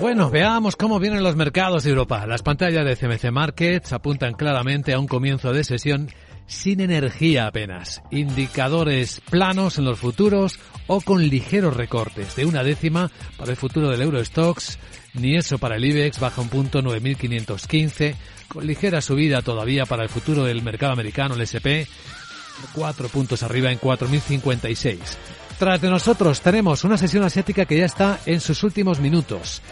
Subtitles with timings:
[0.00, 2.26] Bueno, veamos cómo vienen los mercados de Europa.
[2.26, 6.10] Las pantallas de CMC Markets apuntan claramente a un comienzo de sesión
[6.46, 13.10] sin energía apenas, indicadores planos en los futuros o con ligeros recortes de una décima
[13.38, 14.78] para el futuro del Eurostox,
[15.14, 18.14] ni eso para el IBEX baja un punto 9.515,
[18.48, 21.86] con ligera subida todavía para el futuro del mercado americano, el SP,
[22.74, 24.98] cuatro puntos arriba en 4.056.
[25.58, 29.62] Tras de nosotros tenemos una sesión asiática que ya está en sus últimos minutos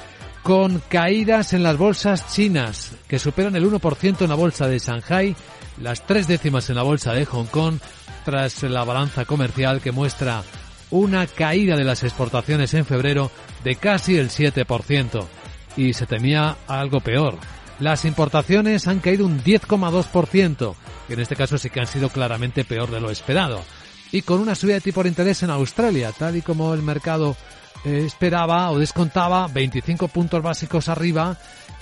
[0.42, 5.36] con caídas en las bolsas chinas que superan el 1% en la bolsa de Shanghai,
[5.80, 7.78] las tres décimas en la bolsa de Hong Kong,
[8.24, 10.42] tras la balanza comercial que muestra
[10.90, 13.30] una caída de las exportaciones en febrero
[13.64, 15.24] de casi el 7%.
[15.76, 17.38] Y se temía algo peor.
[17.80, 20.74] Las importaciones han caído un 10,2%,
[21.08, 23.62] que en este caso sí que han sido claramente peor de lo esperado.
[24.10, 27.36] Y con una subida de tipo de interés en Australia, tal y como el mercado
[27.84, 31.36] eh, esperaba o descontaba 25 puntos básicos arriba,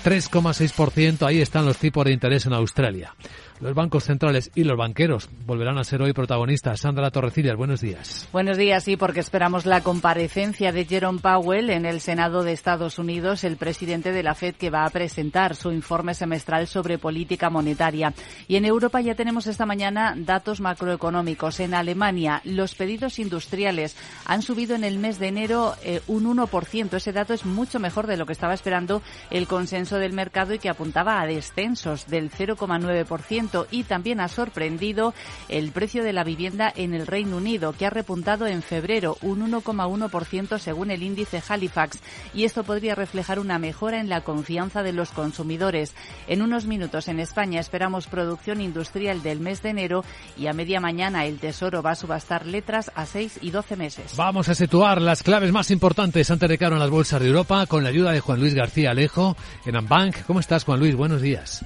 [0.05, 3.15] 3,6%, ahí están los tipos de interés en Australia.
[3.61, 6.81] Los bancos centrales y los banqueros volverán a ser hoy protagonistas.
[6.81, 8.27] Sandra Torrecillas, buenos días.
[8.33, 12.99] Buenos días, sí, porque esperamos la comparecencia de Jerome Powell en el Senado de Estados
[12.99, 17.51] Unidos, el presidente de la Fed que va a presentar su informe semestral sobre política
[17.51, 18.15] monetaria.
[18.49, 21.61] Y en Europa ya tenemos esta mañana datos macroeconómicos.
[21.61, 23.95] En Alemania, los pedidos industriales
[24.25, 26.95] han subido en el mes de enero eh, un 1%.
[26.95, 30.59] Ese dato es mucho mejor de lo que estaba esperando el consenso del mercado y
[30.59, 35.15] que apuntaba a descensos del 0,9% y también ha sorprendido
[35.49, 39.51] el precio de la vivienda en el Reino Unido, que ha repuntado en febrero un
[39.51, 41.99] 1,1% según el índice Halifax.
[42.35, 45.95] Y esto podría reflejar una mejora en la confianza de los consumidores.
[46.29, 50.05] En unos minutos en España esperamos producción industrial del mes de enero
[50.37, 54.13] y a media mañana el Tesoro va a subastar letras a 6 y 12 meses.
[54.17, 57.67] Vamos a situar las claves más importantes antes de que abran las bolsas de Europa
[57.67, 60.25] con la ayuda de Juan Luis García Alejo en Ambank.
[60.27, 60.95] ¿Cómo estás, Juan Luis?
[60.95, 61.65] Buenos días.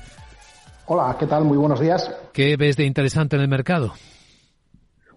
[0.87, 1.45] Hola, ¿qué tal?
[1.45, 2.15] Muy buenos días.
[2.35, 3.95] ¿Qué ves de interesante en el mercado?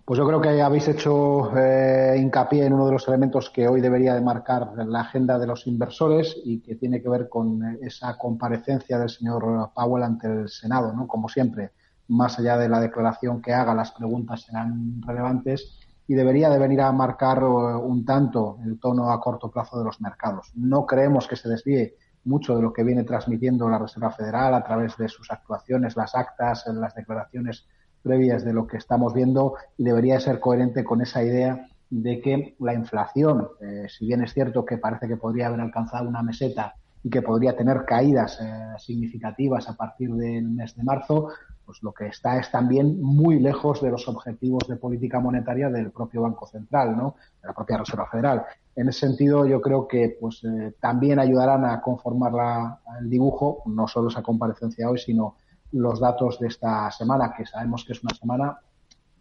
[0.06, 3.82] Pues yo creo que habéis hecho eh, hincapié en uno de los elementos que hoy
[3.82, 8.18] debería de marcar la agenda de los inversores y que tiene que ver con esa
[8.18, 11.06] comparecencia del señor Powell ante el Senado, ¿no?
[11.06, 11.72] Como siempre,
[12.08, 16.80] más allá de la declaración que haga, las preguntas serán relevantes y debería de venir
[16.80, 20.50] a marcar eh, un tanto el tono a corto plazo de los mercados.
[20.56, 21.96] No creemos que se desvíe
[22.28, 26.14] mucho de lo que viene transmitiendo la Reserva Federal a través de sus actuaciones, las
[26.16, 27.68] actas, las declaraciones
[28.04, 32.56] previas de lo que estamos viendo y debería ser coherente con esa idea de que
[32.60, 36.76] la inflación, eh, si bien es cierto que parece que podría haber alcanzado una meseta
[37.04, 41.30] y que podría tener caídas eh, significativas a partir del mes de marzo,
[41.66, 45.92] pues lo que está es también muy lejos de los objetivos de política monetaria del
[45.92, 47.16] propio Banco Central, ¿no?
[47.42, 48.46] de la propia Reserva Federal.
[48.76, 53.64] En ese sentido, yo creo que pues eh, también ayudarán a conformar la, el dibujo,
[53.66, 55.36] no solo esa comparecencia hoy, sino
[55.74, 58.58] los datos de esta semana, que sabemos que es una semana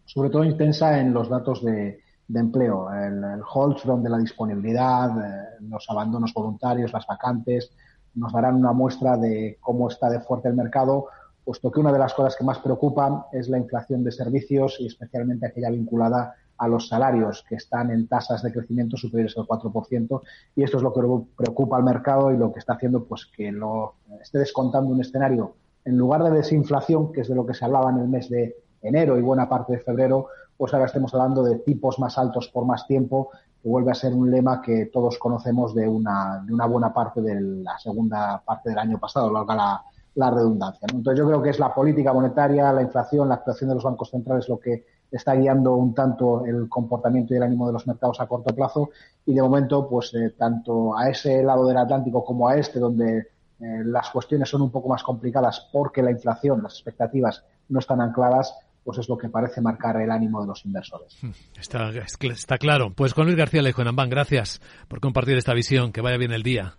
[0.05, 2.01] sobre todo intensa en los datos de,
[2.35, 3.43] empleo, el, el
[3.85, 7.71] donde la disponibilidad, eh, los abandonos voluntarios, las vacantes,
[8.15, 11.07] nos darán una muestra de cómo está de fuerte el mercado,
[11.45, 14.87] puesto que una de las cosas que más preocupan es la inflación de servicios y
[14.87, 20.23] especialmente aquella vinculada a los salarios que están en tasas de crecimiento superiores al 4%
[20.57, 21.03] y esto es lo que
[21.37, 25.55] preocupa al mercado y lo que está haciendo pues que lo esté descontando un escenario
[25.85, 28.57] en lugar de desinflación, que es de lo que se hablaba en el mes de
[28.83, 32.65] enero y buena parte de febrero, pues ahora estemos hablando de tipos más altos por
[32.65, 33.31] más tiempo,
[33.63, 37.21] que vuelve a ser un lema que todos conocemos de una, de una buena parte
[37.21, 39.83] de la segunda parte del año pasado, larga la,
[40.15, 40.87] la redundancia.
[40.91, 44.11] Entonces yo creo que es la política monetaria, la inflación, la actuación de los bancos
[44.11, 48.21] centrales lo que está guiando un tanto el comportamiento y el ánimo de los mercados
[48.21, 48.91] a corto plazo
[49.25, 53.19] y de momento pues eh, tanto a ese lado del Atlántico como a este donde
[53.19, 58.01] eh, las cuestiones son un poco más complicadas porque la inflación, las expectativas no están
[58.01, 61.19] ancladas, pues es lo que parece marcar el ánimo de los inversores.
[61.21, 62.93] Hmm, está, está claro.
[62.95, 65.91] Pues Juan Luis García Lejo gracias por compartir esta visión.
[65.91, 66.77] Que vaya bien el día.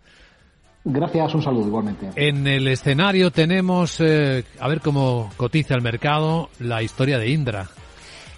[0.85, 2.09] Gracias, un saludo igualmente.
[2.15, 7.67] En el escenario tenemos, eh, a ver cómo cotiza el mercado, la historia de Indra.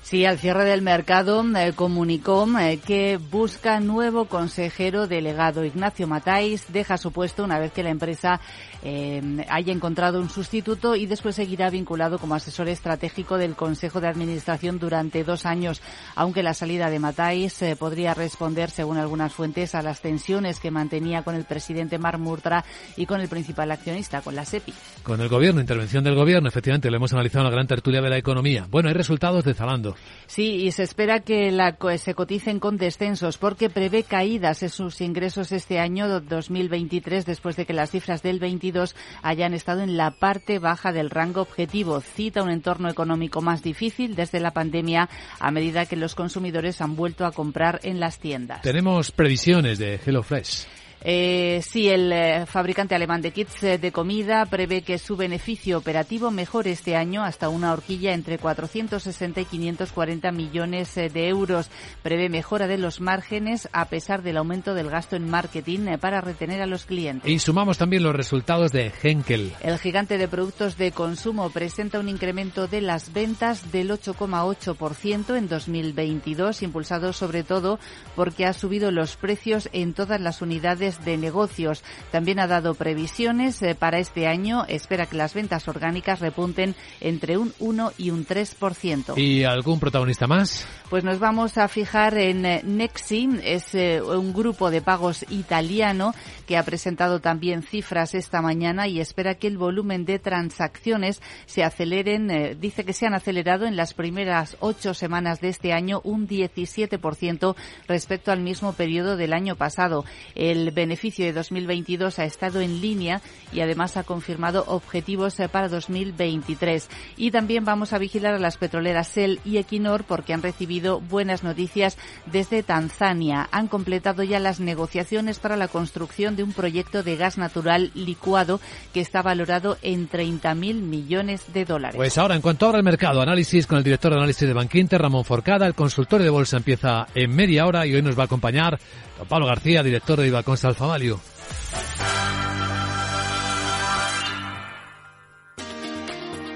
[0.01, 5.63] Sí, al cierre del mercado eh, comunicó eh, que busca nuevo consejero delegado.
[5.63, 8.41] Ignacio Matáis deja su puesto una vez que la empresa
[8.83, 14.07] eh, haya encontrado un sustituto y después seguirá vinculado como asesor estratégico del Consejo de
[14.07, 15.81] Administración durante dos años,
[16.15, 21.23] aunque la salida de Matáis podría responder, según algunas fuentes, a las tensiones que mantenía
[21.23, 22.63] con el presidente Mar Murtra
[22.95, 24.73] y con el principal accionista, con la SEPI.
[25.03, 28.09] Con el gobierno, intervención del gobierno, efectivamente, lo hemos analizado en la gran tertulia de
[28.09, 28.67] la economía.
[28.69, 29.95] Bueno, hay resultados de Zalando.
[30.27, 35.01] Sí, y se espera que la, se coticen con descensos porque prevé caídas en sus
[35.01, 38.39] ingresos este año 2023 después de que las cifras del
[38.71, 42.01] 22 hayan estado en la parte baja del rango objetivo.
[42.01, 46.95] Cita un entorno económico más difícil desde la pandemia a medida que los consumidores han
[46.95, 48.61] vuelto a comprar en las tiendas.
[48.61, 50.67] Tenemos previsiones de HelloFresh.
[51.01, 55.77] Eh, sí, el eh, fabricante alemán de kits eh, de comida prevé que su beneficio
[55.77, 61.69] operativo mejore este año hasta una horquilla entre 460 y 540 millones eh, de euros.
[62.03, 66.61] Prevé mejora de los márgenes a pesar del aumento del gasto en marketing para retener
[66.61, 67.29] a los clientes.
[67.29, 69.53] Y sumamos también los resultados de Henkel.
[69.61, 75.47] El gigante de productos de consumo presenta un incremento de las ventas del 8,8% en
[75.47, 77.79] 2022, impulsado sobre todo
[78.15, 81.83] porque ha subido los precios en todas las unidades de negocios.
[82.11, 84.65] También ha dado previsiones eh, para este año.
[84.67, 89.17] Espera que las ventas orgánicas repunten entre un 1 y un 3%.
[89.17, 90.65] ¿Y algún protagonista más?
[90.89, 96.13] Pues nos vamos a fijar en eh, Nexi, es eh, un grupo de pagos italiano
[96.47, 101.63] que ha presentado también cifras esta mañana y espera que el volumen de transacciones se
[101.63, 106.27] aceleren, dice que se han acelerado en las primeras ocho semanas de este año un
[106.27, 107.55] 17%
[107.87, 110.05] respecto al mismo periodo del año pasado.
[110.35, 113.21] El beneficio de 2022 ha estado en línea
[113.51, 116.87] y además ha confirmado objetivos eh, para 2023.
[117.17, 121.43] Y también vamos a vigilar a las petroleras Shell y Equinor porque han recibido buenas
[121.43, 123.49] noticias desde Tanzania.
[123.51, 128.61] Han completado ya las negociaciones para la construcción de un proyecto de gas natural licuado
[128.93, 131.97] que está valorado en 30.000 millones de dólares.
[131.97, 135.01] Pues ahora, en cuanto abra el mercado, análisis con el director de análisis de Banquinter,
[135.01, 135.67] Ramón Forcada.
[135.67, 138.79] El consultorio de bolsa empieza en media hora y hoy nos va a acompañar
[139.19, 141.19] don Pablo García, director de Ibaconsa Alfavalio.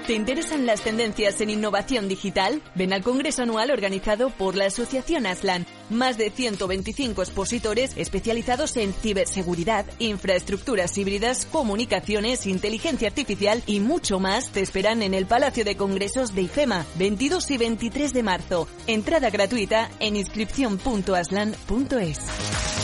[0.06, 2.60] ¿Te interesan las tendencias en innovación digital?
[2.74, 5.64] Ven al Congreso Anual organizado por la Asociación Aslan.
[5.88, 14.50] Más de 125 expositores especializados en ciberseguridad, infraestructuras híbridas, comunicaciones, inteligencia artificial y mucho más
[14.50, 18.68] te esperan en el Palacio de Congresos de IFEMA, 22 y 23 de marzo.
[18.86, 22.83] Entrada gratuita en inscripción.aslan.es.